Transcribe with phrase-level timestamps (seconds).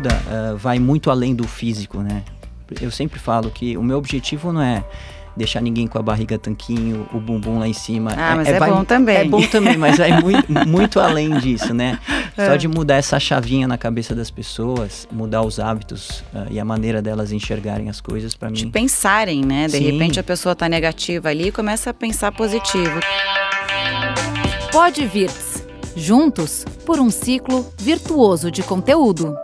[0.00, 2.22] ajuda uh, vai muito além do físico, né?
[2.80, 4.84] Eu sempre falo que o meu objetivo não é
[5.36, 8.12] deixar ninguém com a barriga tanquinho, o bumbum lá em cima.
[8.16, 9.16] Ah, é, mas é, é vai, bom também.
[9.16, 11.98] É bom também, mas vai muito, muito além disso, né?
[12.36, 12.46] É.
[12.46, 16.64] Só de mudar essa chavinha na cabeça das pessoas, mudar os hábitos uh, e a
[16.64, 18.56] maneira delas enxergarem as coisas para mim.
[18.56, 19.66] De pensarem, né?
[19.66, 19.90] De Sim.
[19.90, 23.00] repente a pessoa tá negativa ali e começa a pensar positivo.
[24.70, 25.30] Pode vir
[25.96, 29.34] juntos por um ciclo virtuoso de conteúdo.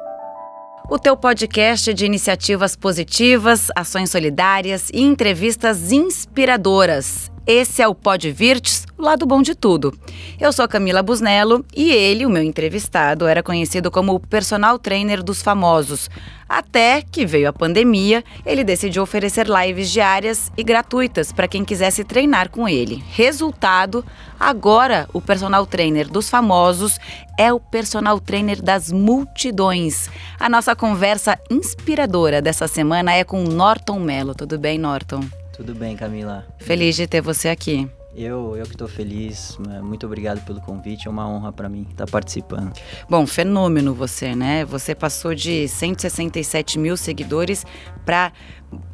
[0.89, 7.29] O teu podcast de iniciativas positivas, ações solidárias e entrevistas inspiradoras.
[7.47, 9.97] Esse é o Pod Virtus, o lado bom de tudo.
[10.41, 15.23] Eu sou Camila Busnello e ele, o meu entrevistado, era conhecido como o personal trainer
[15.23, 16.11] dos famosos.
[16.49, 22.03] Até que veio a pandemia, ele decidiu oferecer lives diárias e gratuitas para quem quisesse
[22.03, 23.01] treinar com ele.
[23.13, 24.05] Resultado,
[24.41, 26.99] agora o personal trainer dos famosos
[27.39, 30.11] é o personal trainer das multidões.
[30.41, 34.35] A nossa conversa inspiradora dessa semana é com Norton Mello.
[34.35, 35.21] Tudo bem, Norton?
[35.57, 36.45] Tudo bem, Camila.
[36.59, 37.89] Feliz de ter você aqui.
[38.15, 39.59] Eu, eu que estou feliz.
[39.59, 39.81] Né?
[39.81, 41.09] Muito obrigado pelo convite.
[41.09, 42.73] É uma honra para mim estar participando.
[43.09, 44.65] Bom, fenômeno você, né?
[44.67, 47.65] Você passou de 167 mil seguidores
[48.05, 48.33] para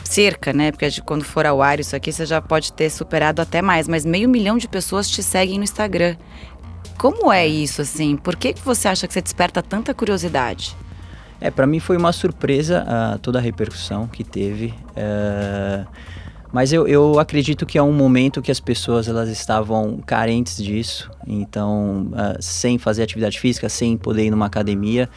[0.05, 0.71] cerca, né?
[0.71, 3.89] Porque quando for ao ar isso aqui, você já pode ter superado até mais.
[3.89, 6.17] Mas meio milhão de pessoas te seguem no Instagram.
[6.97, 8.17] Como é isso, assim?
[8.17, 10.77] Por que, que você acha que você desperta tanta curiosidade?
[11.41, 14.73] É, para mim foi uma surpresa uh, toda a repercussão que teve.
[14.91, 15.87] Uh,
[16.53, 21.11] mas eu, eu acredito que é um momento que as pessoas elas estavam carentes disso,
[21.27, 25.09] então uh, sem fazer atividade física, sem poder ir numa academia.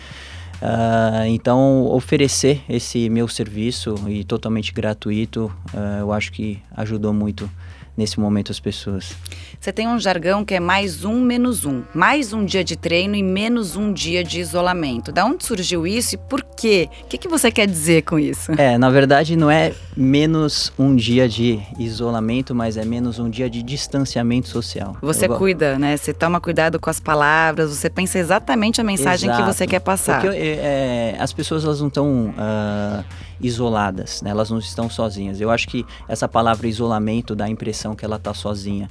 [0.56, 7.50] Uh, então oferecer esse meu serviço e totalmente gratuito, uh, eu acho que ajudou muito
[7.98, 9.16] nesse momento as pessoas.
[9.60, 13.16] Você tem um jargão que é mais um menos um, mais um dia de treino
[13.16, 15.12] e menos um dia de isolamento.
[15.12, 16.90] Da onde surgiu isso e por quê?
[17.04, 18.52] O que, que você quer dizer com isso?
[18.58, 23.50] É, na verdade não é menos um dia de isolamento, mas é menos um dia
[23.50, 24.98] de distanciamento social.
[25.02, 25.38] Você Eu...
[25.38, 25.98] cuida, né?
[25.98, 29.44] Você toma cuidado com as palavras, você pensa exatamente a mensagem Exato.
[29.44, 30.22] que você quer passar.
[30.22, 33.04] Porque é, é, as pessoas elas não estão uh,
[33.40, 34.30] isoladas, né?
[34.30, 35.42] elas não estão sozinhas.
[35.42, 38.90] Eu acho que essa palavra isolamento dá a impressão que ela está sozinha.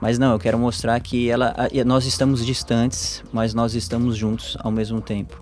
[0.00, 1.54] Mas não, eu quero mostrar que ela,
[1.86, 5.40] nós estamos distantes, mas nós estamos juntos ao mesmo tempo.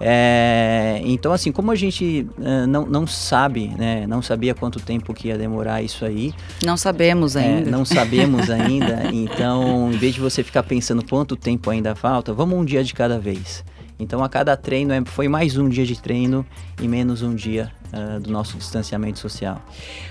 [0.00, 5.12] É, então, assim, como a gente uh, não, não sabe, né, não sabia quanto tempo
[5.12, 6.32] que ia demorar isso aí.
[6.64, 7.68] Não sabemos é, ainda.
[7.68, 9.10] É, não sabemos ainda.
[9.12, 12.94] então, em vez de você ficar pensando quanto tempo ainda falta, vamos um dia de
[12.94, 13.64] cada vez.
[13.98, 16.46] Então, a cada treino é, foi mais um dia de treino
[16.80, 19.62] e menos um dia uh, do nosso distanciamento social.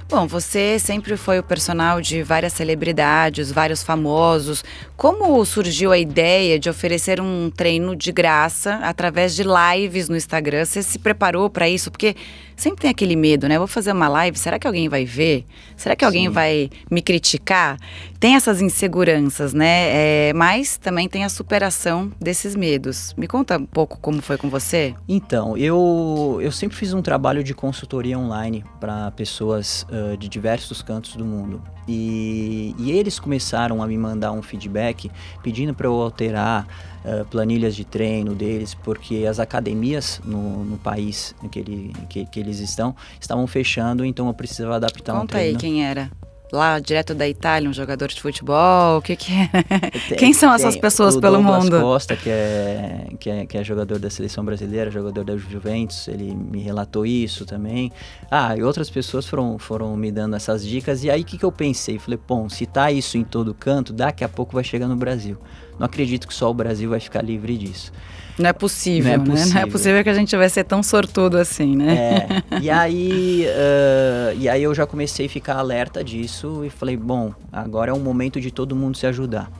[0.09, 4.63] Bom, você sempre foi o personal de várias celebridades, vários famosos.
[4.95, 10.65] Como surgiu a ideia de oferecer um treino de graça através de lives no Instagram?
[10.65, 11.91] Você se preparou para isso?
[11.91, 12.15] Porque
[12.55, 13.57] sempre tem aquele medo, né?
[13.57, 15.45] Vou fazer uma live, será que alguém vai ver?
[15.75, 16.33] Será que alguém Sim.
[16.33, 17.77] vai me criticar?
[18.19, 20.29] Tem essas inseguranças, né?
[20.29, 23.13] É, mas também tem a superação desses medos.
[23.15, 24.95] Me conta um pouco como foi com você.
[25.07, 30.81] Então, eu, eu sempre fiz um trabalho de consultoria online para pessoas uh, de diversos
[30.81, 31.61] cantos do mundo.
[31.85, 35.11] E, e eles começaram a me mandar um feedback
[35.43, 36.65] pedindo para eu alterar
[37.03, 42.39] uh, planilhas de treino deles, porque as academias no, no país que, ele, que, que,
[42.39, 45.53] eles estão estavam fechando, então eu precisava adaptar Conta um treino.
[45.53, 46.09] Conta aí quem era
[46.51, 48.97] lá direto da Itália, um jogador de futebol?
[48.97, 50.15] O que, que é?
[50.17, 51.79] Quem são essas pessoas o pelo Douglas mundo?
[51.79, 56.33] Costa, que é, que, é, que é jogador da seleção brasileira, jogador da Juventus, ele
[56.35, 57.91] me relatou isso também.
[58.29, 61.03] Ah, e outras pessoas foram, foram me dando essas dicas.
[61.03, 61.99] E aí o que, que eu pensei?
[61.99, 65.37] Falei, bom, se tá isso em todo canto, daqui a pouco vai chegar no Brasil.
[65.79, 67.91] Não acredito que só o Brasil vai ficar livre disso.
[68.37, 69.47] Não é possível, não é possível.
[69.47, 69.53] Né?
[69.53, 72.27] Não é possível que a gente vai ser tão sortudo assim, né?
[72.51, 72.59] É.
[72.61, 77.33] E aí, uh, e aí eu já comecei a ficar alerta disso e falei, bom,
[77.51, 79.51] agora é o momento de todo mundo se ajudar.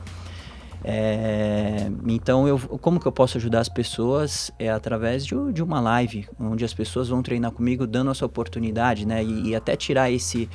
[0.84, 4.50] É, então, eu, como que eu posso ajudar as pessoas?
[4.58, 9.06] É através de, de, uma live, onde as pessoas vão treinar comigo, dando essa oportunidade,
[9.06, 9.22] né?
[9.24, 10.48] E, e até tirar esse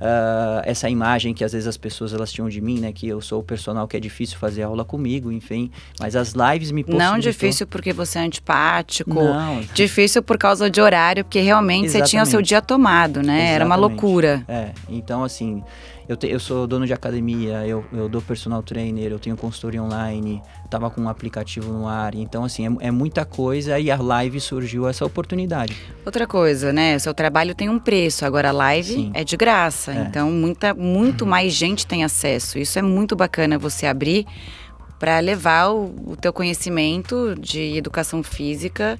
[0.00, 2.92] uh, essa imagem que às vezes as pessoas elas tinham de mim, né?
[2.92, 5.70] Que eu sou o personal que é difícil fazer aula comigo, enfim.
[6.00, 7.12] Mas as lives me possibilitou...
[7.12, 9.14] Não difícil porque você é antipático.
[9.14, 9.60] Não.
[9.74, 12.06] Difícil por causa de horário, porque realmente Exatamente.
[12.06, 13.34] você tinha o seu dia tomado, né?
[13.34, 13.54] Exatamente.
[13.54, 14.44] Era uma loucura.
[14.48, 15.62] É, então assim...
[16.08, 19.82] Eu, te, eu sou dono de academia, eu, eu dou personal trainer, eu tenho consultoria
[19.82, 22.14] online, tava com um aplicativo no ar.
[22.14, 25.76] Então, assim, é, é muita coisa e a live surgiu essa oportunidade.
[26.04, 26.96] Outra coisa, né?
[26.96, 29.10] O seu trabalho tem um preço, agora a live Sim.
[29.14, 29.92] é de graça.
[29.92, 30.02] É.
[30.02, 31.30] Então, muita, muito uhum.
[31.30, 32.58] mais gente tem acesso.
[32.58, 34.26] Isso é muito bacana você abrir
[34.98, 38.98] para levar o, o teu conhecimento de educação física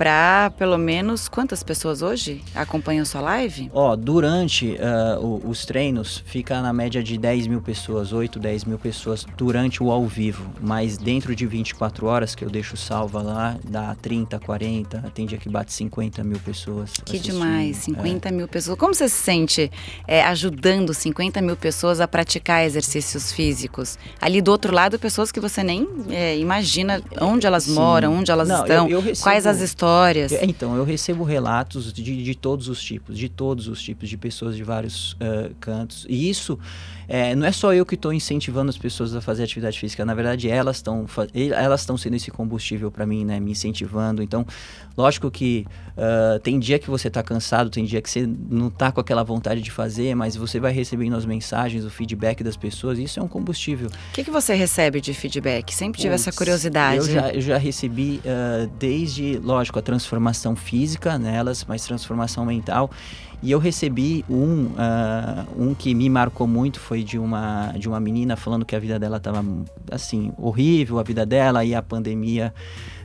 [0.00, 3.70] para pelo menos quantas pessoas hoje acompanham sua live?
[3.74, 8.78] Ó, durante uh, os treinos fica na média de 10 mil pessoas, 8, 10 mil
[8.78, 10.50] pessoas durante o ao vivo.
[10.58, 15.36] Mas dentro de 24 horas que eu deixo salva lá, dá 30, 40, tem dia
[15.36, 16.92] que bate 50 mil pessoas.
[17.04, 18.32] Que demais, 50 é.
[18.32, 18.78] mil pessoas.
[18.78, 19.70] Como você se sente
[20.08, 23.98] é, ajudando 50 mil pessoas a praticar exercícios físicos?
[24.18, 27.74] Ali do outro lado, pessoas que você nem é, imagina onde elas Sim.
[27.74, 29.89] moram, onde elas Não, estão, eu, eu recebo, quais as histórias.
[30.42, 34.56] Então, eu recebo relatos de, de todos os tipos, de todos os tipos, de pessoas
[34.56, 36.06] de vários uh, cantos.
[36.08, 36.58] E isso
[37.12, 40.14] é, não é só eu que estou incentivando as pessoas a fazer atividade física, na
[40.14, 44.22] verdade elas estão elas estão sendo esse combustível para mim, né, me incentivando.
[44.22, 44.46] Então,
[44.96, 45.66] lógico que
[45.96, 49.24] uh, tem dia que você está cansado, tem dia que você não está com aquela
[49.24, 53.18] vontade de fazer, mas você vai recebendo as mensagens, o feedback das pessoas, e isso
[53.18, 53.88] é um combustível.
[53.88, 55.74] O que, que você recebe de feedback?
[55.74, 56.98] Sempre tive Puts, essa curiosidade.
[56.98, 62.90] Eu já, eu já recebi uh, desde, lógico, a transformação física nelas, mas transformação mental.
[63.42, 67.98] E eu recebi um, uh, um que me marcou muito, foi de uma, de uma
[67.98, 69.42] menina falando que a vida dela estava
[69.90, 72.52] assim, horrível, a vida dela, e a pandemia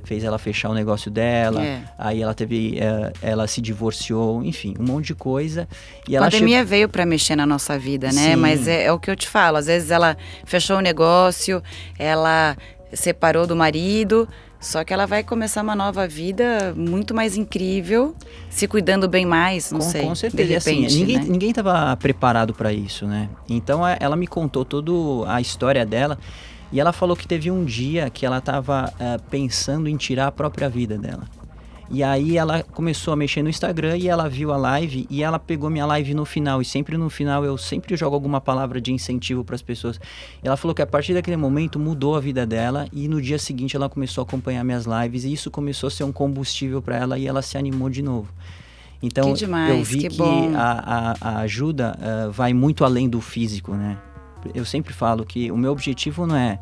[0.03, 1.83] fez ela fechar o negócio dela, é.
[1.97, 5.67] aí ela teve, uh, ela se divorciou, enfim, um monte de coisa.
[6.07, 6.65] E a pandemia che...
[6.65, 8.31] veio para mexer na nossa vida, né?
[8.31, 8.35] Sim.
[8.35, 11.63] Mas é, é o que eu te falo, às vezes ela fechou o negócio,
[11.97, 12.57] ela
[12.93, 14.27] separou do marido,
[14.65, 18.15] só que ela vai começar uma nova vida muito mais incrível,
[18.49, 20.01] se cuidando bem mais, não com, sei.
[20.01, 20.47] Com certeza.
[20.47, 21.25] De assim, repente, assim, ninguém, né?
[21.27, 23.29] ninguém estava preparado para isso, né?
[23.47, 24.91] Então é, ela me contou toda
[25.31, 26.17] a história dela
[26.71, 30.27] e ela falou que teve um dia que ela estava uh, eh, pensando em tirar
[30.27, 31.25] a própria vida dela.
[31.89, 35.37] E aí ela começou a mexer no Instagram e ela viu a live e ela
[35.37, 36.61] pegou minha live no final.
[36.61, 39.99] E sempre no final eu sempre jogo alguma palavra de incentivo para as pessoas.
[40.43, 43.37] E ela falou que a partir daquele momento mudou a vida dela e no dia
[43.37, 46.97] seguinte ela começou a acompanhar minhas lives e isso começou a ser um combustível para
[46.97, 48.29] ela e ela se animou de novo.
[49.01, 50.23] Então demais, eu vi que, que
[50.55, 53.97] a, a, a, ajuda uh, vai muito além do físico, né?
[54.53, 56.59] Eu sempre falo que o meu objetivo não é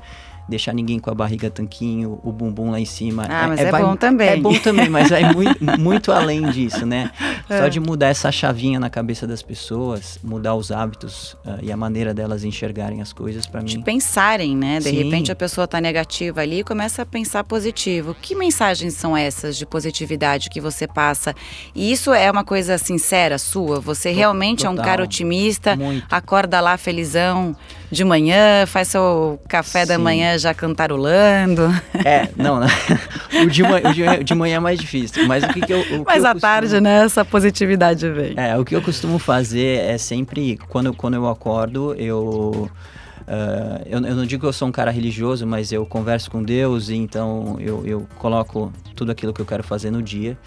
[0.47, 3.25] deixar ninguém com a barriga tanquinho, o bumbum lá em cima.
[3.29, 4.27] Ah, é, mas é, é vai, bom também.
[4.29, 7.11] É bom também, mas vai muito, muito além disso, né?
[7.49, 7.59] É.
[7.59, 11.77] Só de mudar essa chavinha na cabeça das pessoas, mudar os hábitos uh, e a
[11.77, 13.67] maneira delas enxergarem as coisas para mim.
[13.67, 14.79] De pensarem, né?
[14.79, 15.03] De Sim.
[15.03, 18.15] repente a pessoa tá negativa ali e começa a pensar positivo.
[18.21, 21.33] Que mensagens são essas de positividade que você passa?
[21.73, 23.79] E isso é uma coisa sincera sua?
[23.79, 24.75] Você realmente Total.
[24.75, 26.05] é um cara otimista, muito.
[26.09, 27.55] acorda lá felizão
[27.93, 29.87] de manhã, faz seu café Sim.
[29.87, 31.69] da manhã já cantarolando.
[32.03, 32.67] É, não, né?
[33.41, 35.25] o, de manhã, o de, de manhã é mais difícil.
[35.27, 35.79] Mas o que, que eu.
[35.79, 36.41] O mas à costumo...
[36.41, 37.05] tarde, né?
[37.05, 38.33] Essa positividade vem.
[38.35, 42.69] É, o que eu costumo fazer é sempre, quando, quando eu acordo, eu.
[43.21, 46.43] Uh, eu, eu, não digo que eu sou um cara religioso, mas eu converso com
[46.43, 50.37] Deus, e então eu, eu coloco tudo aquilo que eu quero fazer no dia.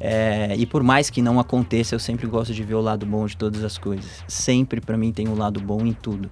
[0.00, 3.26] É, e por mais que não aconteça, eu sempre gosto de ver o lado bom
[3.26, 4.24] de todas as coisas.
[4.26, 6.30] Sempre para mim tem um lado bom em tudo.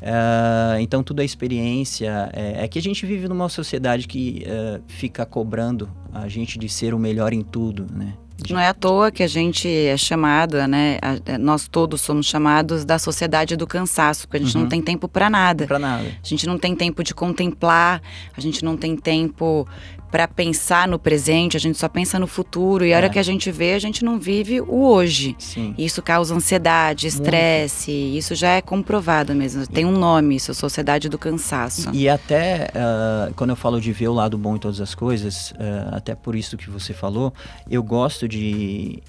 [0.00, 2.30] Uh, então tudo é experiência.
[2.32, 6.68] É, é, que a gente vive numa sociedade que uh, fica cobrando a gente de
[6.68, 8.14] ser o melhor em tudo, né?
[8.50, 10.98] Não é à toa que a gente é chamada, né?
[11.26, 14.62] É, nós todos somos chamados da sociedade do cansaço, porque a gente uhum.
[14.62, 15.66] não tem tempo para nada.
[15.66, 16.04] Para nada.
[16.22, 18.00] A gente não tem tempo de contemplar,
[18.36, 19.66] a gente não tem tempo
[20.10, 23.08] para pensar no presente, a gente só pensa no futuro e a hora é.
[23.08, 25.36] que a gente vê, a gente não vive o hoje.
[25.38, 25.74] Sim.
[25.76, 29.66] Isso causa ansiedade, estresse, isso já é comprovado mesmo.
[29.66, 31.90] Tem um nome, isso, sociedade do cansaço.
[31.92, 34.94] E, e até uh, quando eu falo de ver o lado bom em todas as
[34.94, 37.32] coisas, uh, até por isso que você falou,
[37.70, 39.02] eu gosto de,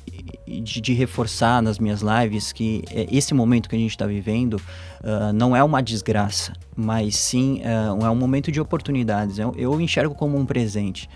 [0.48, 4.54] de, de reforçar nas minhas lives que eh, esse momento que a gente está vivendo
[4.56, 9.38] uh, não é uma desgraça, mas sim uh, é um momento de oportunidades.
[9.38, 11.10] Eu, eu enxergo como um presente.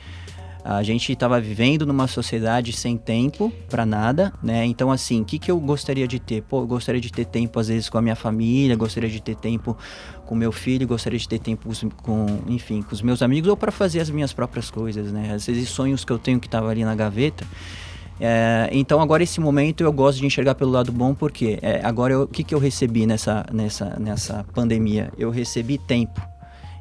[0.66, 4.66] A gente estava vivendo numa sociedade sem tempo para nada, né?
[4.66, 6.42] Então, assim, o que, que eu gostaria de ter?
[6.42, 9.36] Pô, eu gostaria de ter tempo, às vezes, com a minha família, gostaria de ter
[9.36, 9.78] tempo
[10.26, 11.70] com meu filho, gostaria de ter tempo
[12.02, 15.34] com, enfim, com os meus amigos ou para fazer as minhas próprias coisas, né?
[15.34, 17.46] Às vezes, sonhos que eu tenho que estavam ali na gaveta
[18.20, 22.22] é, então agora esse momento eu gosto de enxergar pelo lado bom porque é, agora
[22.22, 25.12] o que, que eu recebi nessa, nessa, nessa pandemia?
[25.18, 26.33] Eu recebi tempo.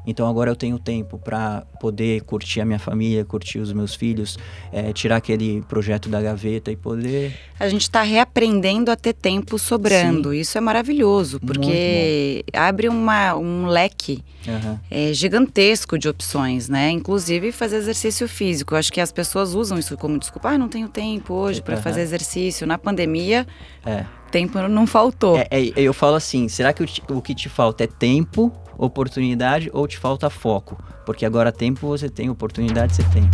[0.05, 4.37] Então agora eu tenho tempo para poder curtir a minha família, curtir os meus filhos,
[4.71, 7.37] é, tirar aquele projeto da gaveta e poder.
[7.59, 10.31] A gente está reaprendendo a ter tempo sobrando.
[10.31, 10.39] Sim.
[10.39, 14.79] Isso é maravilhoso, porque abre uma, um leque uhum.
[14.91, 16.89] é, gigantesco de opções, né?
[16.91, 18.73] Inclusive fazer exercício físico.
[18.73, 20.49] Eu acho que as pessoas usam isso como desculpa.
[20.49, 21.81] Ah, não tenho tempo hoje para uhum.
[21.81, 22.67] fazer exercício.
[22.67, 23.47] Na pandemia.
[23.85, 25.37] É tempo não faltou.
[25.37, 29.69] É, é, eu falo assim: será que o, o, que te falta é tempo oportunidade
[29.71, 30.83] ou te falta foco?
[31.05, 33.29] Porque agora tempo você tem, oportunidade você tem.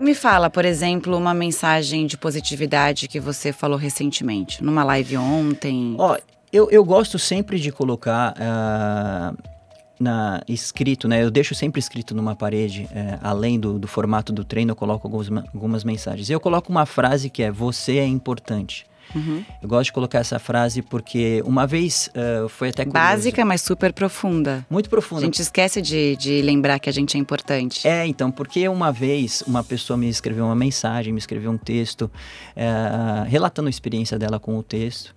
[0.00, 5.94] Me fala, por exemplo, uma mensagem de positividade que você falou recentemente, numa live ontem.
[5.98, 6.16] Ó,
[6.52, 9.55] eu, eu gosto sempre de colocar uh,
[9.98, 11.22] na, escrito, né?
[11.22, 15.06] Eu deixo sempre escrito numa parede, é, além do, do, formato do treino, eu coloco
[15.06, 16.28] algumas, algumas mensagens.
[16.30, 18.86] Eu coloco uma frase que é: Você é importante.
[19.14, 19.44] Uhum.
[19.62, 23.06] Eu gosto de colocar essa frase porque uma vez uh, foi até curioso.
[23.06, 24.66] Básica, mas super profunda.
[24.68, 25.22] Muito profunda.
[25.22, 27.86] A gente esquece de, de lembrar que a gente é importante.
[27.86, 32.10] É, então, porque uma vez uma pessoa me escreveu uma mensagem, me escreveu um texto,
[32.56, 35.14] uh, relatando a experiência dela com o texto,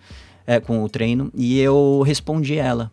[0.48, 2.92] uh, com o treino, e eu respondi ela.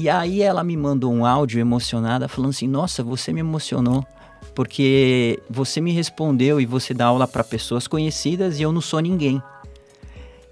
[0.00, 4.06] E aí ela me mandou um áudio emocionada falando assim: Nossa, você me emocionou.
[4.54, 9.00] Porque você me respondeu e você dá aula para pessoas conhecidas e eu não sou
[9.00, 9.42] ninguém.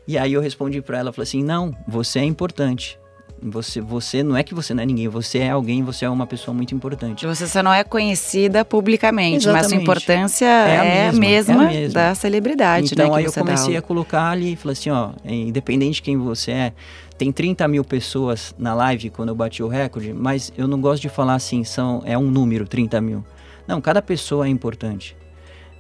[0.05, 2.99] E aí eu respondi para ela, falei assim: "Não, você é importante.
[3.43, 6.27] Você, você não é que você não é ninguém, você é alguém, você é uma
[6.27, 7.27] pessoa muito importante.
[7.27, 9.63] Você só não é conhecida publicamente, Exatamente.
[9.63, 12.93] mas a importância é a, é mesma, mesma, é a mesma, da celebridade.
[12.93, 16.17] Então né, aí eu comecei a colocar ali e falei assim: ó, independente de quem
[16.17, 16.73] você é,
[17.19, 21.03] tem 30 mil pessoas na live quando eu bati o recorde, mas eu não gosto
[21.03, 23.25] de falar assim, são, é um número, 30 mil.
[23.67, 25.17] Não, cada pessoa é importante.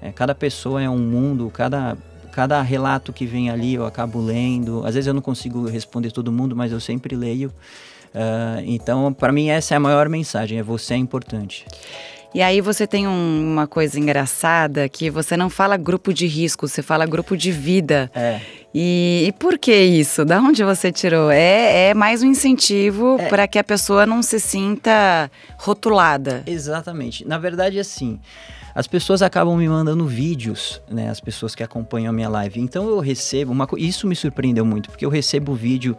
[0.00, 1.96] É, cada pessoa é um mundo, cada,
[2.36, 4.84] cada relato que vem ali eu acabo lendo.
[4.84, 7.48] Às vezes eu não consigo responder todo mundo, mas eu sempre leio.
[8.14, 11.64] Uh, então, para mim, essa é a maior mensagem: é você é importante.
[12.34, 16.68] E aí você tem um, uma coisa engraçada que você não fala grupo de risco,
[16.68, 18.10] você fala grupo de vida.
[18.14, 18.38] É.
[18.74, 20.22] E, e por que isso?
[20.22, 21.30] Da onde você tirou?
[21.30, 23.30] É, é mais um incentivo é.
[23.30, 26.42] para que a pessoa não se sinta rotulada.
[26.46, 27.26] Exatamente.
[27.26, 28.20] Na verdade, assim,
[28.76, 31.08] as pessoas acabam me mandando vídeos, né?
[31.08, 32.60] As pessoas que acompanham a minha live.
[32.60, 35.96] Então eu recebo uma isso me surpreendeu muito, porque eu recebo vídeo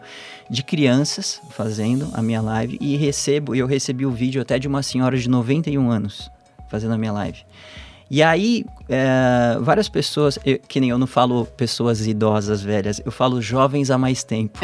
[0.48, 4.84] de crianças fazendo a minha live e recebo, eu recebi o vídeo até de uma
[4.84, 6.30] senhora de 91 anos
[6.70, 7.44] fazendo a minha live.
[8.10, 13.12] E aí, é, várias pessoas, eu, que nem eu não falo pessoas idosas, velhas, eu
[13.12, 14.60] falo jovens há mais tempo.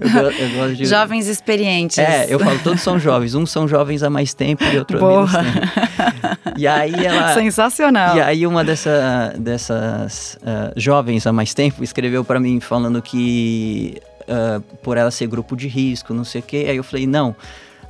[0.00, 1.98] eu, eu gosto de, jovens experientes.
[1.98, 3.34] É, eu falo, todos são jovens.
[3.34, 6.58] Uns são jovens há mais tempo e outro há menos tempo.
[6.58, 7.34] E aí ela...
[7.38, 8.16] Sensacional.
[8.16, 14.02] E aí uma dessa, dessas uh, jovens há mais tempo escreveu para mim falando que
[14.22, 16.66] uh, por ela ser grupo de risco, não sei o quê.
[16.68, 17.36] Aí eu falei, não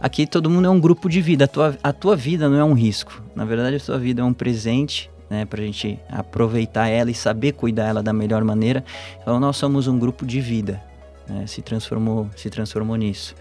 [0.01, 1.45] Aqui todo mundo é um grupo de vida.
[1.45, 3.21] A tua, a tua vida não é um risco.
[3.35, 5.45] Na verdade, a tua vida é um presente, né?
[5.45, 8.85] Pra gente aproveitar ela e saber cuidar ela da melhor maneira.
[9.21, 10.81] Então, nós somos um grupo de vida.
[11.29, 11.47] Né?
[11.49, 13.35] Se transformou, se transformou nisso.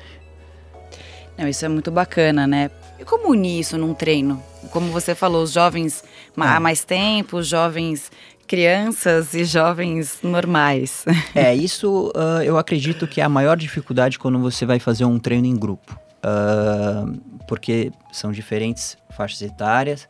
[1.37, 2.71] Não, isso é muito bacana, né?
[2.99, 4.41] E como unir isso num treino?
[4.71, 6.03] Como você falou, os jovens
[6.35, 6.59] há ah.
[6.59, 8.11] mais tempo, os jovens
[8.47, 11.05] crianças e jovens normais.
[11.35, 15.19] É, isso uh, eu acredito que é a maior dificuldade quando você vai fazer um
[15.19, 20.07] treino em grupo uh, porque são diferentes faixas etárias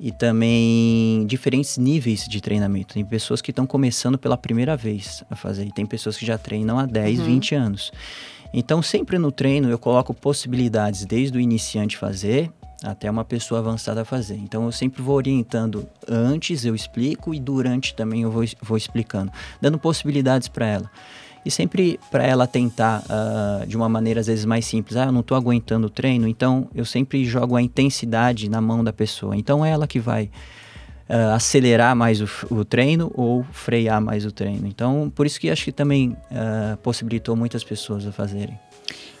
[0.00, 2.94] e também diferentes níveis de treinamento.
[2.94, 6.38] Tem pessoas que estão começando pela primeira vez a fazer, e tem pessoas que já
[6.38, 7.24] treinam há 10, uhum.
[7.24, 7.92] 20 anos.
[8.52, 12.50] Então, sempre no treino eu coloco possibilidades desde o iniciante fazer
[12.82, 14.36] até uma pessoa avançada fazer.
[14.36, 19.32] Então, eu sempre vou orientando antes, eu explico e durante também eu vou, vou explicando,
[19.60, 20.90] dando possibilidades para ela.
[21.48, 24.98] E sempre para ela tentar uh, de uma maneira às vezes mais simples.
[24.98, 28.84] Ah, eu não estou aguentando o treino, então eu sempre jogo a intensidade na mão
[28.84, 29.34] da pessoa.
[29.34, 30.24] Então é ela que vai
[31.08, 34.66] uh, acelerar mais o, o, treino ou frear mais o treino.
[34.66, 38.60] Então por isso que acho que também uh, possibilitou muitas pessoas a fazerem.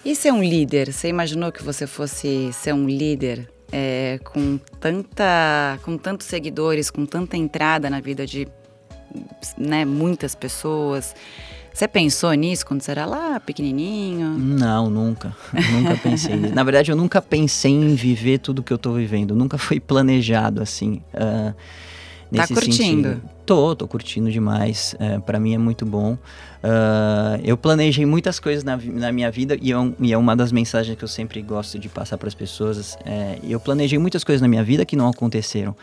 [0.04, 0.92] E ser um líder?
[0.92, 7.06] Você imaginou que você fosse ser um líder é, com tanta, com tantos seguidores, com
[7.06, 8.46] tanta entrada na vida de
[9.56, 11.14] né, muitas pessoas?
[11.78, 14.30] Você pensou nisso quando você era lá, pequenininho?
[14.30, 15.32] Não, nunca.
[15.72, 16.52] nunca pensei nisso.
[16.52, 19.32] Na verdade, eu nunca pensei em viver tudo que eu tô vivendo.
[19.32, 21.00] Nunca foi planejado assim.
[21.14, 21.54] Uh,
[22.32, 23.08] nesse tá curtindo?
[23.10, 23.22] Sentido.
[23.46, 24.96] Tô, tô curtindo demais.
[24.98, 26.14] Uh, para mim é muito bom.
[26.14, 30.50] Uh, eu planejei muitas coisas na, na minha vida e, eu, e, é uma das
[30.50, 32.98] mensagens que eu sempre gosto de passar para as pessoas.
[33.04, 35.76] É, eu planejei muitas coisas na minha vida que não aconteceram,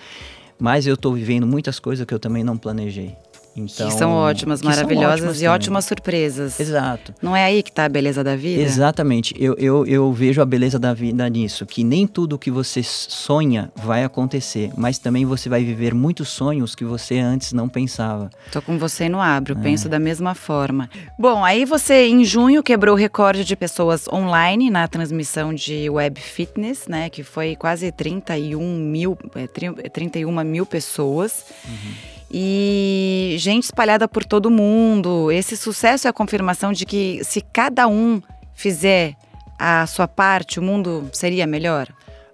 [0.60, 3.16] mas eu estou vivendo muitas coisas que eu também não planejei.
[3.56, 6.60] Então, que são ótimas, que maravilhosas são ótimas e ótimas surpresas.
[6.60, 7.14] Exato.
[7.22, 8.62] Não é aí que está a beleza da vida?
[8.62, 9.34] Exatamente.
[9.40, 13.72] Eu, eu, eu vejo a beleza da vida nisso, que nem tudo que você sonha
[13.76, 18.30] vai acontecer, mas também você vai viver muitos sonhos que você antes não pensava.
[18.52, 19.62] Tô com você no abro, é.
[19.62, 20.90] penso da mesma forma.
[21.18, 26.20] Bom, aí você em junho quebrou o recorde de pessoas online na transmissão de web
[26.20, 27.10] fitness, né?
[27.10, 31.46] Que foi quase 31 mil, é, 31 mil pessoas.
[31.66, 35.32] Uhum e gente espalhada por todo mundo.
[35.32, 38.22] Esse sucesso é a confirmação de que se cada um
[38.54, 39.16] fizer
[39.58, 41.88] a sua parte, o mundo seria melhor?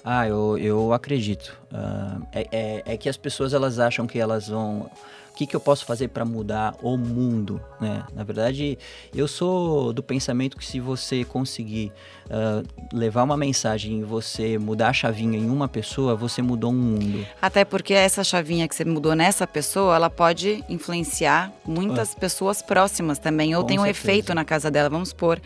[0.04, 1.56] Ah, eu, eu acredito.
[1.72, 4.90] Uh, é, é, é, que as pessoas elas acham que elas vão
[5.32, 8.04] o que, que eu posso fazer para mudar o mundo, né?
[8.14, 8.78] Na verdade,
[9.16, 11.92] eu sou do pensamento que se você conseguir
[12.26, 16.76] uh, levar uma mensagem e você mudar a chavinha em uma pessoa, você mudou um
[16.76, 17.26] mundo.
[17.42, 22.20] Até porque essa chavinha que você mudou nessa pessoa, ela pode influenciar muitas ah.
[22.20, 24.08] pessoas próximas também, ou Com tem um certeza.
[24.08, 25.42] efeito na casa dela, vamos supor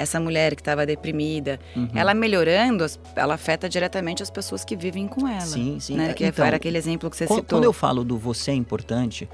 [0.00, 1.90] essa mulher que estava deprimida, uhum.
[1.94, 5.40] ela melhorando, ela afeta diretamente as pessoas que vivem com ela.
[5.42, 5.94] Sim, sim.
[5.94, 6.14] Né?
[6.14, 7.58] Que então, era aquele exemplo que você quando, citou.
[7.58, 9.28] Quando eu falo do você é importante,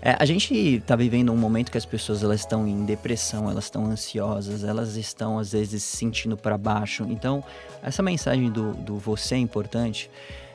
[0.00, 3.64] é, a gente está vivendo um momento que as pessoas elas estão em depressão, elas
[3.64, 7.04] estão ansiosas, elas estão às vezes se sentindo para baixo.
[7.10, 7.42] Então,
[7.82, 10.08] essa mensagem do, do você é importante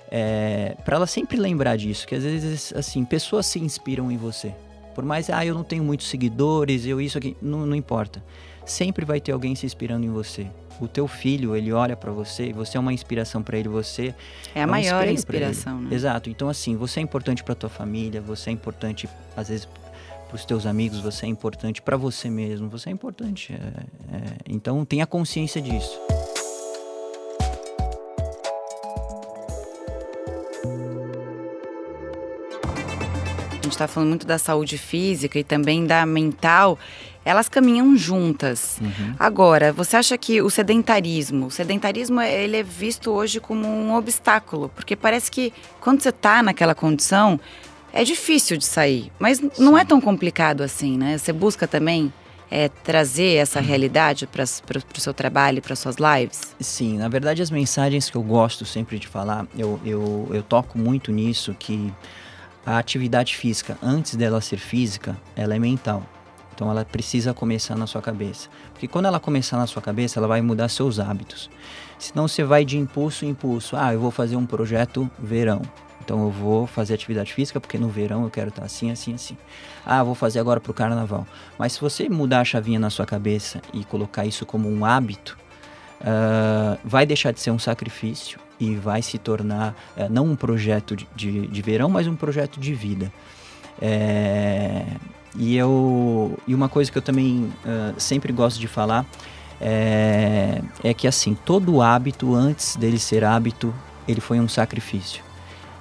[0.10, 4.56] é, para ela sempre lembrar disso, que às vezes assim pessoas se inspiram em você.
[4.96, 8.24] Por mais, ah, eu não tenho muitos seguidores, eu isso aqui, não, não importa
[8.66, 10.48] sempre vai ter alguém se inspirando em você.
[10.80, 14.14] O teu filho, ele olha para você, você é uma inspiração para ele, você
[14.56, 15.94] é a é maior inspiração, né?
[15.94, 16.30] Exato.
[16.30, 19.68] Então assim, você é importante para tua família, você é importante às vezes
[20.34, 23.54] para os teus amigos, você é importante para você mesmo, você é importante.
[23.54, 26.00] É, é, então tenha consciência disso.
[33.52, 36.80] A gente está falando muito da saúde física e também da mental
[37.26, 38.78] elas caminham juntas.
[38.82, 39.16] Uhum.
[39.20, 44.70] Agora, você acha que o sedentarismo, o sedentarismo ele é visto hoje como um obstáculo,
[44.76, 47.40] porque parece que quando você está naquela condição
[47.92, 49.50] é difícil de sair, mas Sim.
[49.60, 51.18] não é tão complicado assim, né?
[51.18, 52.12] Você busca também
[52.50, 53.66] é, trazer essa uhum.
[53.66, 56.56] realidade para o seu trabalho, para suas lives?
[56.60, 60.78] Sim, na verdade as mensagens que eu gosto sempre de falar, eu, eu, eu toco
[60.78, 61.94] muito nisso que
[62.66, 66.04] a atividade física, antes dela ser física, ela é mental.
[66.64, 68.48] Então ela precisa começar na sua cabeça.
[68.72, 71.50] Porque quando ela começar na sua cabeça, ela vai mudar seus hábitos.
[72.00, 73.76] Senão você vai de impulso em impulso.
[73.76, 75.62] Ah, eu vou fazer um projeto verão.
[76.02, 79.38] Então eu vou fazer atividade física porque no verão eu quero estar assim, assim, assim.
[79.86, 81.28] Ah, vou fazer agora para o carnaval.
[81.60, 85.38] Mas se você mudar a chavinha na sua cabeça e colocar isso como um hábito,
[86.00, 90.96] uh, vai deixar de ser um sacrifício e vai se tornar uh, não um projeto
[90.96, 93.12] de, de, de, verão, mas um projeto de vida.
[93.82, 94.86] É,
[95.36, 99.06] e, eu, e uma coisa que eu também uh, sempre gosto de falar
[99.60, 103.74] é, é que assim, todo hábito, antes dele ser hábito,
[104.08, 105.24] ele foi um sacrifício.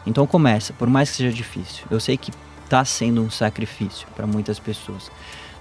[0.07, 1.85] Então começa, por mais que seja difícil.
[1.91, 2.33] Eu sei que
[2.65, 5.11] está sendo um sacrifício para muitas pessoas,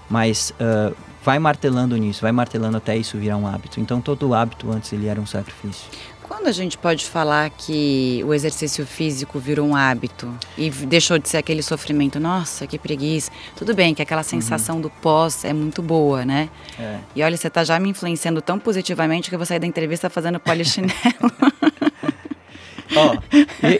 [0.08, 3.80] mas uh, vai martelando nisso, vai martelando até isso virar um hábito.
[3.80, 5.86] Então todo hábito antes ele era um sacrifício.
[6.32, 11.28] Quando a gente pode falar que o exercício físico virou um hábito e deixou de
[11.28, 13.30] ser aquele sofrimento, nossa, que preguiça.
[13.54, 14.80] Tudo bem que aquela sensação uhum.
[14.80, 16.48] do pós é muito boa, né?
[16.80, 16.98] É.
[17.14, 20.08] E olha, você está já me influenciando tão positivamente que eu vou sair da entrevista
[20.08, 20.90] fazendo polichinelo.
[22.96, 23.16] Ó,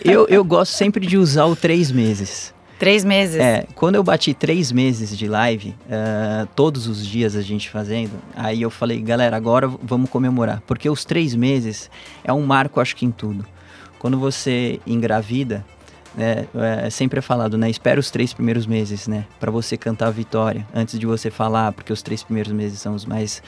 [0.05, 2.52] eu, eu gosto sempre de usar o três meses.
[2.83, 3.37] Três meses?
[3.37, 8.11] É, quando eu bati três meses de live, uh, todos os dias a gente fazendo,
[8.35, 10.61] aí eu falei, galera, agora vamos comemorar.
[10.67, 11.89] Porque os três meses
[12.25, 13.47] é um marco, acho que em tudo.
[14.01, 15.65] Quando você engravida,
[16.15, 16.47] né,
[16.85, 17.71] é sempre é falado, né?
[17.71, 19.27] Espera os três primeiros meses, né?
[19.43, 22.95] para você cantar a vitória, antes de você falar, porque os três primeiros meses são
[22.95, 23.43] os mais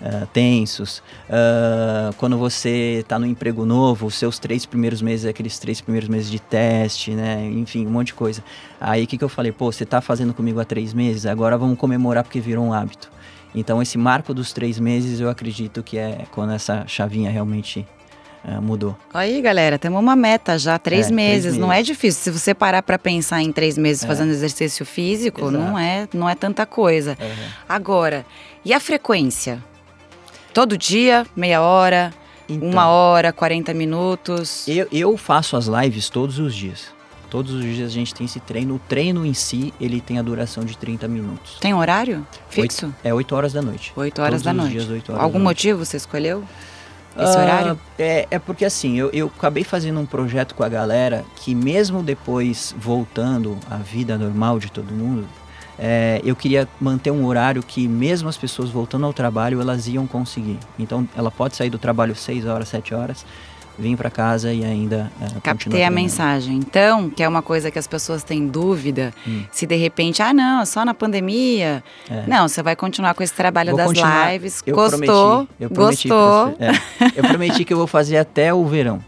[0.00, 0.98] uh, tensos.
[1.28, 5.80] Uh, quando você está no emprego novo, os seus três primeiros meses é aqueles três
[5.80, 7.46] primeiros meses de teste, né?
[7.46, 8.44] Enfim, um monte de coisa.
[8.80, 9.52] Aí o que, que eu falei?
[9.52, 13.10] Pô, você está fazendo comigo há três meses, agora vamos comemorar porque virou um hábito.
[13.54, 17.86] Então esse marco dos três meses eu acredito que é quando essa chavinha realmente
[18.44, 18.96] uh, mudou.
[19.12, 21.30] Aí, galera, temos uma meta já, três, é, meses.
[21.30, 21.58] três meses.
[21.58, 22.22] Não é difícil.
[22.22, 24.06] Se você parar para pensar em três meses é.
[24.06, 27.16] fazendo exercício físico, não é, não é tanta coisa.
[27.20, 27.48] Uhum.
[27.68, 28.24] Agora,
[28.64, 29.62] e a frequência?
[30.52, 32.12] Todo dia, meia hora,
[32.48, 34.66] então, uma hora, 40 minutos?
[34.66, 36.96] Eu, eu faço as lives todos os dias.
[37.30, 38.76] Todos os dias a gente tem esse treino.
[38.76, 41.58] O treino em si, ele tem a duração de 30 minutos.
[41.60, 42.86] Tem horário fixo?
[42.86, 43.92] Oito, é 8 horas da noite.
[43.94, 44.72] 8 horas Todos da noite.
[44.72, 46.42] Dias, 8 horas Algum motivo você escolheu?
[47.18, 47.80] Esse uh, horário?
[47.98, 52.02] É, é porque assim, eu, eu acabei fazendo um projeto com a galera que mesmo
[52.02, 55.26] depois voltando à vida normal de todo mundo,
[55.78, 60.06] é, eu queria manter um horário que mesmo as pessoas voltando ao trabalho, elas iam
[60.06, 60.58] conseguir.
[60.78, 63.24] Então, ela pode sair do trabalho 6 horas, 7 horas,
[63.78, 66.56] vir para casa e ainda é, Captei a mensagem.
[66.56, 69.44] Então, que é uma coisa que as pessoas têm dúvida, hum.
[69.50, 71.82] se de repente, ah não, só na pandemia.
[72.10, 72.24] É.
[72.26, 74.32] Não, você vai continuar com esse trabalho vou das continuar.
[74.32, 74.62] lives.
[74.66, 74.98] Eu Gostou?
[74.98, 76.56] Prometi, eu prometi gostou?
[76.58, 76.70] é,
[77.16, 79.02] eu prometi que eu vou fazer até o verão.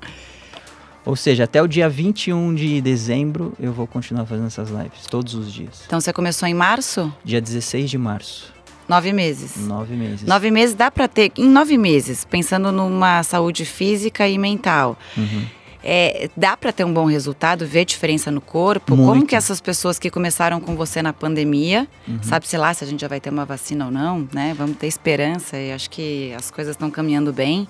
[1.05, 5.35] Ou seja, até o dia 21 de dezembro eu vou continuar fazendo essas lives, todos
[5.35, 5.83] os dias.
[5.87, 7.13] Então você começou em março?
[7.25, 8.53] Dia 16 de março.
[8.91, 9.57] Nove meses.
[9.69, 10.23] Nove meses.
[10.27, 11.31] Nove meses dá para ter.
[11.39, 14.99] Em nove meses, pensando numa saúde física e mental.
[15.17, 15.45] Uhum.
[15.83, 18.97] É, dá para ter um bom resultado, ver diferença no corpo?
[18.97, 19.09] Muito.
[19.09, 22.19] Como que essas pessoas que começaram com você na pandemia, Uhum.
[22.21, 24.55] sabe-se lá se a gente já vai ter uma vacina ou não, né?
[24.59, 27.69] Vamos ter esperança e acho que as coisas estão caminhando bem.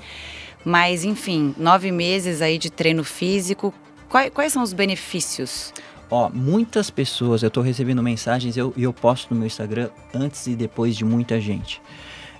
[0.64, 3.72] Mas, enfim, nove meses aí de treino físico,
[4.08, 5.72] quais, quais são os benefícios?
[6.10, 10.46] Ó, muitas pessoas, eu tô recebendo mensagens e eu, eu posto no meu Instagram antes
[10.46, 11.80] e depois de muita gente.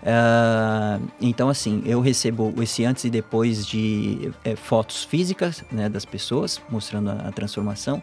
[0.04, 6.04] Ah, então, assim, eu recebo esse antes e depois de eh, fotos físicas né, das
[6.04, 8.02] pessoas, mostrando a, a transformação.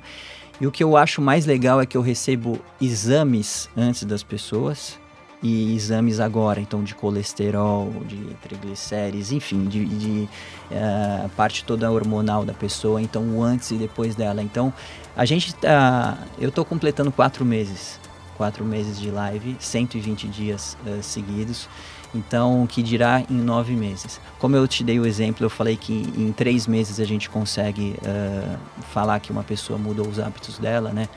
[0.61, 4.97] E o que eu acho mais legal é que eu recebo exames antes das pessoas
[5.41, 10.29] e exames agora, então de colesterol, de triglicérides, enfim, de, de
[10.71, 14.41] a parte toda hormonal da pessoa, então o antes e depois dela.
[14.41, 14.73] Então
[15.15, 17.99] a gente tá, eu estou completando quatro meses,
[18.35, 21.67] quatro meses de live, 120 dias eh, seguidos.
[22.15, 24.21] Então, o que dirá em nove meses?
[24.39, 27.95] Como eu te dei o exemplo, eu falei que em três meses a gente consegue
[28.03, 28.55] eh,
[28.93, 31.09] falar que uma pessoa mudou os hábitos dela, né?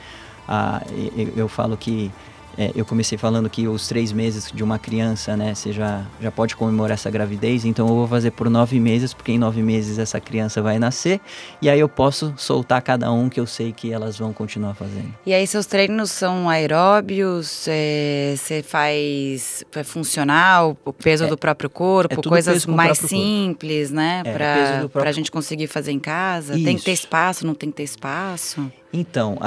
[0.47, 0.81] Ah,
[1.15, 2.11] eu, eu falo que
[2.57, 6.31] é, eu comecei falando que os três meses de uma criança, né, você já, já
[6.31, 9.97] pode comemorar essa gravidez, então eu vou fazer por nove meses, porque em nove meses
[9.97, 11.19] essa criança vai nascer,
[11.61, 15.13] e aí eu posso soltar cada um que eu sei que elas vão continuar fazendo.
[15.25, 21.37] E aí seus treinos são aeróbios, é, você faz é funcional, o peso É- do
[21.37, 23.07] próprio corpo, é coisas mais corpo.
[23.15, 24.21] simples, né?
[24.25, 24.31] É,
[24.81, 26.53] do próprio- pra gente conseguir fazer em casa.
[26.53, 27.03] Tem que ter Isso.
[27.03, 28.71] espaço, não tem que ter espaço?
[28.93, 29.37] Então,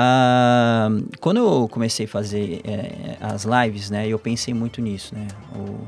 [1.20, 5.26] quando eu comecei a fazer eh, as lives, né, eu pensei muito nisso, né?
[5.54, 5.78] O,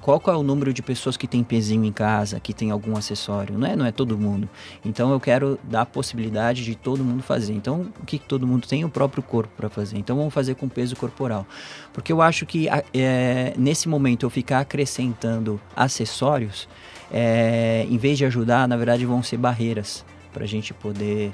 [0.00, 2.96] qual que é o número de pessoas que tem pezinho em casa, que tem algum
[2.96, 3.58] acessório?
[3.58, 4.48] Não é, não é todo mundo.
[4.84, 7.52] Então eu quero dar a possibilidade de todo mundo fazer.
[7.52, 8.84] Então, o que, que todo mundo tem?
[8.84, 9.98] O próprio corpo para fazer.
[9.98, 11.46] Então vamos fazer com peso corporal.
[11.92, 16.66] Porque eu acho que eh, nesse momento eu ficar acrescentando acessórios,
[17.12, 21.30] eh, em vez de ajudar, na verdade vão ser barreiras para a gente poder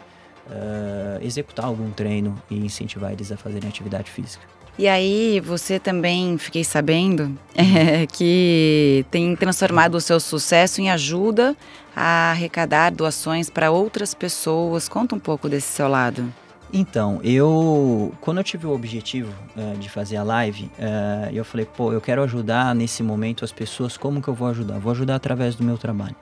[0.51, 4.45] ah, executar algum treino e incentivar eles a fazerem atividade física.
[4.79, 11.57] E aí, você também, fiquei sabendo, é, que tem transformado o seu sucesso em ajuda
[11.95, 14.87] a arrecadar doações para outras pessoas.
[14.87, 16.31] Conta um pouco desse seu lado.
[16.73, 21.65] Então, eu quando eu tive o objetivo eh, de fazer a live, eh, eu falei,
[21.65, 23.97] pô, eu quero ajudar nesse momento as pessoas.
[23.97, 24.79] Como que eu vou ajudar?
[24.79, 26.17] Vou ajudar através do meu trabalho.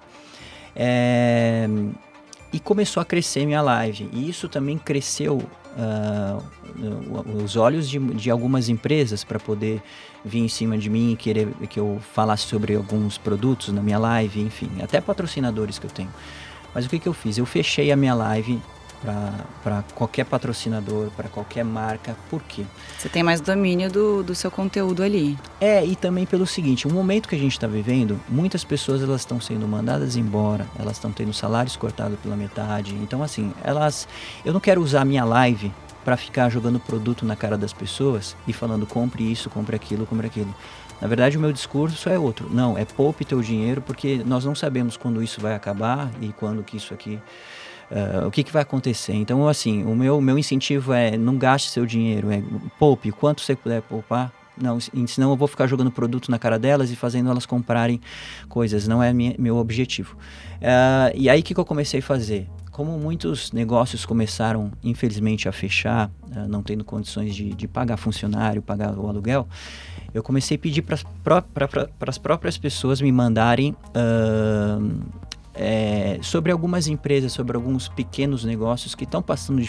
[0.76, 1.66] Eh,
[2.54, 4.08] e começou a crescer minha live.
[4.12, 5.42] E isso também cresceu
[7.10, 9.82] o- os olhos de, de algumas empresas para poder
[10.24, 13.98] vir em cima de mim e querer que eu falasse sobre alguns produtos na minha
[13.98, 16.10] live, enfim, até patrocinadores que eu tenho.
[16.74, 17.38] Mas o que, que eu fiz?
[17.38, 18.60] Eu fechei a minha live
[19.62, 22.16] para qualquer patrocinador, para qualquer marca.
[22.30, 22.64] Por quê?
[22.98, 25.38] Você tem mais domínio do, do seu conteúdo ali.
[25.60, 29.20] É, e também pelo seguinte, o momento que a gente está vivendo, muitas pessoas elas
[29.20, 32.94] estão sendo mandadas embora, elas estão tendo salários cortados pela metade.
[32.94, 34.08] Então, assim, elas.
[34.44, 35.72] Eu não quero usar a minha live
[36.04, 40.26] para ficar jogando produto na cara das pessoas e falando compre isso, compre aquilo, compre
[40.26, 40.54] aquilo.
[41.00, 42.48] Na verdade, o meu discurso é outro.
[42.50, 46.62] Não, é poupe teu dinheiro, porque nós não sabemos quando isso vai acabar e quando
[46.62, 47.20] que isso aqui.
[47.90, 49.14] Ah, o que, que vai acontecer?
[49.14, 52.42] Então, assim, o meu, meu incentivo é não gaste seu dinheiro, é
[52.78, 56.38] poupe, o quanto você puder poupar, não, se- senão eu vou ficar jogando produto na
[56.38, 58.00] cara delas e fazendo elas comprarem
[58.48, 58.86] coisas.
[58.86, 60.16] Não é minha, meu objetivo.
[60.62, 62.48] Ah, e aí, o que, que eu comecei a fazer?
[62.70, 68.62] Como muitos negócios começaram, infelizmente, a fechar, ah, não tendo condições de, de pagar funcionário,
[68.62, 69.48] pagar o aluguel,
[70.12, 70.98] eu comecei a pedir para
[72.06, 73.74] as próprias pessoas me mandarem
[75.54, 79.62] é, sobre algumas empresas, sobre alguns pequenos negócios que estão passando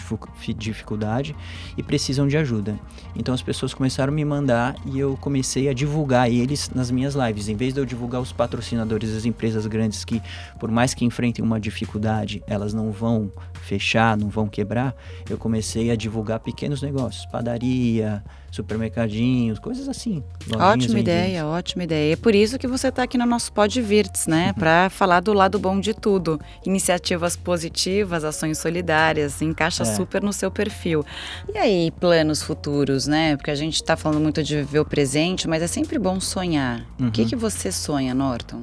[0.56, 1.34] dificuldade
[1.76, 2.78] e precisam de ajuda.
[3.14, 7.14] Então as pessoas começaram a me mandar e eu comecei a divulgar eles nas minhas
[7.14, 7.48] lives.
[7.48, 10.20] Em vez de eu divulgar os patrocinadores das empresas grandes que,
[10.58, 13.30] por mais que enfrentem uma dificuldade, elas não vão
[13.62, 14.94] fechar, não vão quebrar,
[15.28, 18.22] eu comecei a divulgar pequenos negócios, padaria,
[18.56, 20.22] supermercadinhos, coisas assim.
[20.58, 22.12] Ótima ideia, ótima ideia.
[22.12, 24.52] É por isso que você está aqui no nosso Pod Virtus, né?
[24.54, 26.40] Para falar do lado bom de tudo.
[26.64, 29.86] Iniciativas positivas, ações solidárias, encaixa É.
[29.86, 31.04] super no seu perfil.
[31.52, 33.36] E aí, planos futuros, né?
[33.36, 36.84] Porque a gente está falando muito de viver o presente, mas é sempre bom sonhar.
[37.00, 37.28] O que, Uhum.
[37.28, 38.62] que você sonha, Norton?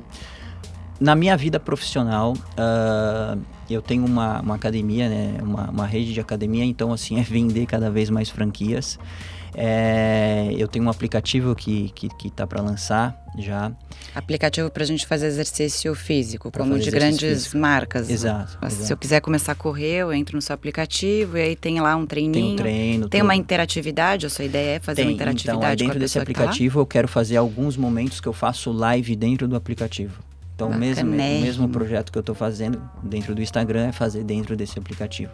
[1.00, 3.38] na minha vida profissional, ah,
[3.70, 5.38] eu tenho uma, uma academia, né?
[5.42, 8.98] Uma, uma rede de academia, então assim, é vender cada vez mais franquias.
[9.56, 13.72] É, eu tenho um aplicativo que, que, que tá para lançar já.
[14.16, 17.58] Aplicativo para a gente fazer exercício físico, pra como de grandes físico.
[17.58, 18.10] marcas.
[18.10, 18.94] Exato, Se exato.
[18.94, 22.06] eu quiser começar a correr, eu entro no seu aplicativo e aí tem lá um
[22.06, 22.34] treininho.
[22.34, 23.10] Tem um treino.
[23.10, 23.28] Tem tudo.
[23.28, 26.80] uma interatividade, a sua ideia é fazer tem, uma interatividade então, dentro desse tá aplicativo
[26.80, 30.24] tá eu quero fazer alguns momentos que eu faço live dentro do aplicativo.
[30.56, 34.56] Então, o mesmo, mesmo projeto que eu estou fazendo dentro do Instagram é fazer dentro
[34.56, 35.32] desse aplicativo.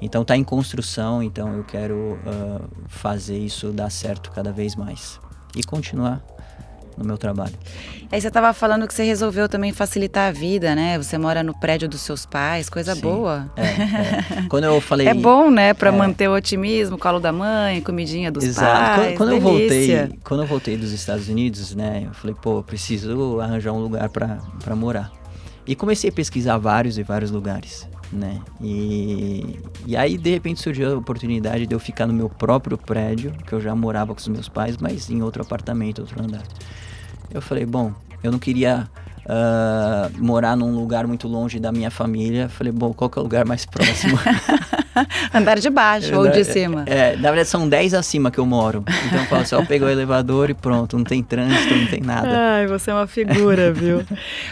[0.00, 5.20] Então, está em construção, então eu quero uh, fazer isso dar certo cada vez mais.
[5.54, 6.22] E continuar
[6.96, 7.54] no meu trabalho.
[8.12, 10.98] Aí você estava falando que você resolveu também facilitar a vida, né?
[10.98, 13.50] Você mora no prédio dos seus pais, coisa Sim, boa.
[13.56, 14.48] É, é.
[14.48, 15.08] Quando eu falei.
[15.10, 15.74] É bom, né?
[15.74, 15.92] Para é.
[15.92, 18.70] manter o otimismo, colo da mãe, comidinha dos Exato.
[18.70, 18.96] pais.
[18.96, 22.04] Quando, quando eu voltei, quando eu voltei dos Estados Unidos, né?
[22.06, 25.10] Eu falei, pô, preciso arranjar um lugar para morar.
[25.66, 27.88] E comecei a pesquisar vários e vários lugares.
[28.12, 28.40] Né?
[28.60, 33.32] E, e aí, de repente, surgiu a oportunidade de eu ficar no meu próprio prédio,
[33.46, 36.42] que eu já morava com os meus pais, mas em outro apartamento, outro andar.
[37.32, 37.92] Eu falei, bom,
[38.22, 38.88] eu não queria
[39.30, 42.48] uh, morar num lugar muito longe da minha família.
[42.48, 44.18] Falei, bom, qual que é o lugar mais próximo?
[45.32, 46.84] Andar de baixo ou de cima?
[46.86, 48.84] É, na verdade são 10 acima que eu moro.
[49.06, 52.28] Então eu falo, só pegar o elevador e pronto, não tem trânsito, não tem nada.
[52.56, 54.04] Ai, você é uma figura, viu?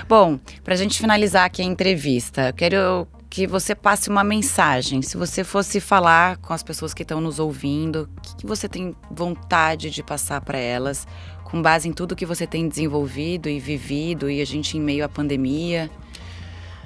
[0.08, 5.02] bom, pra gente finalizar aqui a entrevista, eu quero que você passe uma mensagem.
[5.02, 8.68] Se você fosse falar com as pessoas que estão nos ouvindo, o que, que você
[8.68, 11.06] tem vontade de passar para elas?
[11.48, 15.04] com base em tudo que você tem desenvolvido e vivido e a gente em meio
[15.04, 15.90] à pandemia?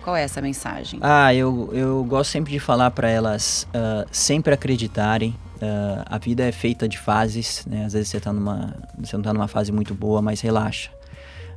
[0.02, 0.98] Qual é essa mensagem?
[1.02, 5.31] Ah, eu, eu gosto sempre de falar para elas uh, sempre acreditarem.
[5.57, 7.85] Uh, a vida é feita de fases, né?
[7.85, 10.90] Às vezes você, tá numa, você não está numa fase muito boa, mas relaxa.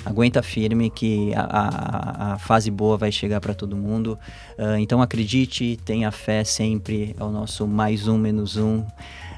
[0.06, 4.20] Aguenta firme que a, a, a fase boa vai chegar para todo mundo.
[4.58, 7.16] Uh, então acredite, tenha fé sempre.
[7.20, 8.84] É o nosso mais um, menos um.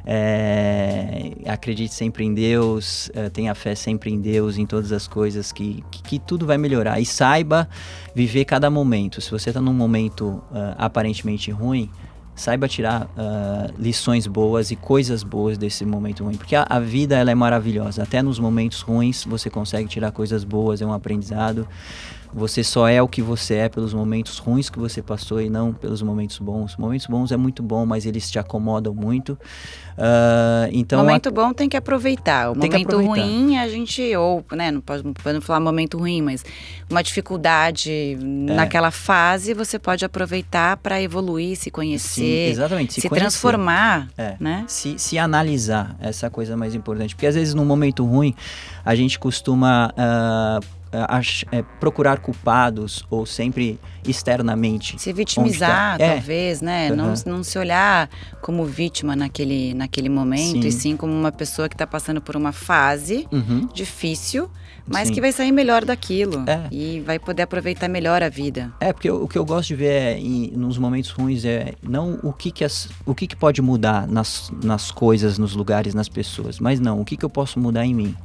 [0.10, 5.51] É, acredite sempre em Deus, é, tenha fé sempre em Deus, em todas as coisas,
[5.51, 7.01] que, que, que tudo vai melhorar.
[7.01, 7.67] E saiba
[8.15, 9.19] viver cada momento.
[9.19, 11.89] Se você está num momento uh, aparentemente ruim,
[12.38, 17.17] saiba tirar uh, lições boas e coisas boas desse momento ruim, porque a, a, vida
[17.17, 18.04] ela é maravilhosa.
[18.04, 21.67] Até nos momentos ruins você consegue tirar coisas boas, é um aprendizado.
[22.32, 25.73] Você só é o que você é pelos momentos ruins que você passou e não
[25.73, 26.78] pelos momentos bons.
[26.78, 29.38] Momentos bons é muito bom, mas eles te acomodam muito.
[29.97, 31.31] Uh, então momento a...
[31.31, 32.51] bom tem que aproveitar.
[32.51, 33.25] O tem momento aproveitar.
[33.25, 36.45] ruim a gente ou, né, não pode, não falar momento ruim, mas
[36.88, 38.15] uma dificuldade é.
[38.53, 44.36] naquela fase você pode aproveitar para evoluir, se conhecer, Sim, exatamente, se, se transformar, é.
[44.39, 44.65] né?
[44.67, 48.36] Se, se analisar, essa é a coisa mais importante, porque às vezes num momento ruim
[48.86, 50.77] a gente costuma uh,
[51.51, 54.99] é, procurar culpados ou sempre externamente.
[54.99, 56.07] Se vitimizar, tá.
[56.07, 56.65] talvez, é.
[56.65, 56.89] né?
[56.89, 56.95] Uhum.
[56.95, 58.10] Não, não se olhar
[58.41, 60.67] como vítima naquele, naquele momento, sim.
[60.67, 63.67] e sim como uma pessoa que está passando por uma fase uhum.
[63.73, 64.50] difícil,
[64.86, 65.13] mas sim.
[65.13, 66.67] que vai sair melhor daquilo é.
[66.69, 68.71] e vai poder aproveitar melhor a vida.
[68.82, 71.73] É, porque o, o que eu gosto de ver é, em, nos momentos ruins é
[71.82, 75.93] não o que, que, as, o que, que pode mudar nas, nas coisas, nos lugares,
[75.93, 78.15] nas pessoas, mas não, o que, que eu posso mudar em mim.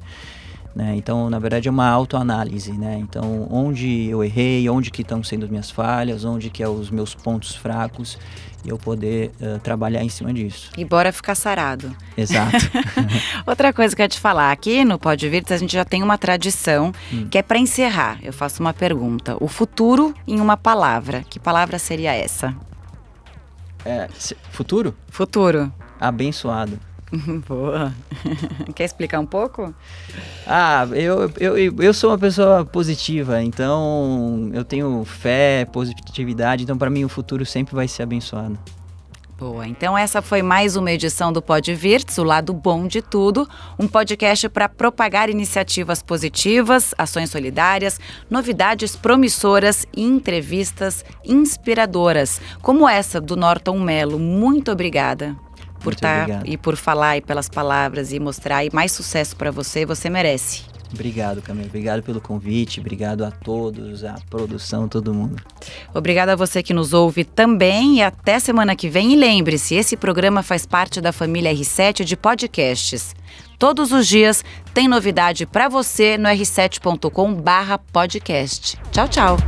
[0.75, 0.95] Né?
[0.97, 2.99] Então, na verdade, é uma autoanálise, né?
[2.99, 6.91] Então, onde eu errei, onde que estão sendo as minhas falhas, onde que é os
[6.91, 8.19] meus pontos fracos
[8.65, 10.71] e eu poder uh, trabalhar em cima disso.
[10.77, 11.95] E bora ficar sarado.
[12.17, 12.57] Exato.
[13.47, 16.03] Outra coisa que eu ia te falar, aqui no Pode Vir, a gente já tem
[16.03, 17.27] uma tradição hum.
[17.29, 18.19] que é para encerrar.
[18.23, 19.37] Eu faço uma pergunta.
[19.41, 21.25] O futuro em uma palavra.
[21.29, 22.55] Que palavra seria essa?
[23.85, 24.09] É,
[24.51, 24.95] futuro?
[25.09, 25.73] Futuro.
[26.01, 26.79] Abençoado.
[27.47, 27.93] Boa.
[28.75, 29.75] Quer explicar um pouco?
[30.47, 36.91] Ah, eu, eu, eu sou uma pessoa positiva, então eu tenho fé, positividade, então para
[36.91, 38.59] mim o futuro sempre vai ser abençoado.
[39.39, 43.49] Boa, então essa foi mais uma edição do Pod Virtus, o lado bom de tudo,
[43.77, 47.99] um podcast para propagar iniciativas positivas, ações solidárias,
[48.31, 54.17] novidades promissoras e entrevistas inspiradoras, como essa do Norton Melo.
[54.17, 55.37] Muito obrigada
[55.83, 59.51] por estar tá e por falar e pelas palavras e mostrar e mais sucesso para
[59.51, 60.73] você, você merece.
[60.93, 61.67] Obrigado, Camila.
[61.67, 62.81] Obrigado pelo convite.
[62.81, 65.43] Obrigado a todos, a produção, todo mundo.
[65.95, 69.15] Obrigada a você que nos ouve também e até semana que vem.
[69.15, 73.17] E lembre-se, esse programa faz parte da família R7 de podcasts.
[73.59, 78.77] Todos os dias tem novidade para você no r7.com/podcast.
[78.91, 79.39] Tchau, tchau.